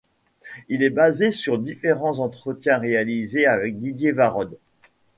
Il 0.67 0.81
est 0.81 0.89
basé 0.89 1.29
sur 1.29 1.59
différents 1.59 2.17
entretiens 2.17 2.79
réalisés 2.79 3.45
avec 3.45 3.79
Didier 3.79 4.13
Varrod. 4.13 4.57